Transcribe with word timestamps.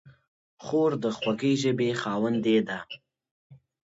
خور 0.63 0.91
د 1.03 1.05
خوږې 1.17 1.53
ژبې 1.61 1.89
خاوندې 2.01 2.57
ده. 2.67 2.79